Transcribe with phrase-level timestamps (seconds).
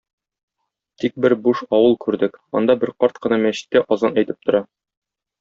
[1.03, 4.65] Тик бер буш авыл күрдек, анда бер карт кына мәчеттә азан әйтеп тора.